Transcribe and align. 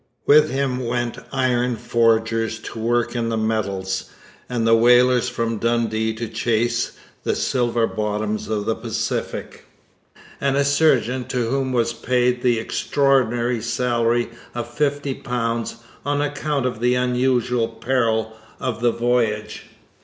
With 0.25 0.49
him 0.49 0.83
went 0.87 1.19
iron 1.31 1.75
forgers 1.77 2.57
to 2.63 2.79
work 2.79 3.15
in 3.15 3.29
the 3.29 3.37
metals, 3.37 4.09
and 4.49 4.65
whalers 4.65 5.29
from 5.29 5.59
Dundee 5.59 6.15
to 6.15 6.27
chase 6.27 6.93
the 7.21 7.35
silver 7.35 7.85
bottoms 7.85 8.47
of 8.47 8.65
the 8.65 8.75
Pacific, 8.75 9.65
and 10.41 10.57
a 10.57 10.65
surgeon, 10.65 11.25
to 11.25 11.51
whom 11.51 11.71
was 11.71 11.93
paid 11.93 12.41
the 12.41 12.57
extraordinary 12.57 13.61
salary 13.61 14.31
of 14.55 14.75
£50 14.75 15.75
on 16.03 16.19
account 16.19 16.65
of 16.65 16.79
the 16.79 16.95
unusual 16.95 17.67
peril 17.67 18.33
of 18.59 18.81
the 18.81 18.91
voyage. 18.91 19.65